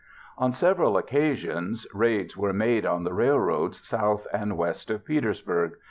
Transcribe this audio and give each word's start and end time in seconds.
On 0.39 0.51
several 0.51 0.97
occasions 0.97 1.85
raids 1.93 2.35
were 2.35 2.53
made 2.53 2.87
on 2.87 3.03
the 3.03 3.13
railroads 3.13 3.87
south 3.87 4.25
and 4.33 4.57
west 4.57 4.89
of 4.89 5.05
Petersburg. 5.05 5.73